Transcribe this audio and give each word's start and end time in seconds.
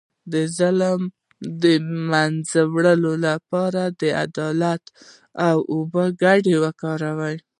د 0.33 0.33
ظلم 0.57 0.99
د 1.61 1.63
مینځلو 2.11 3.13
لپاره 3.27 3.81
د 3.99 4.01
عدالت 4.23 4.83
او 5.47 5.57
اوبو 5.73 6.03
ګډول 6.21 6.55
وکاروئ 6.65 7.37